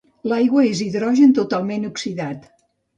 [0.31, 2.55] L'aigua és hidrogen totalment oxidat.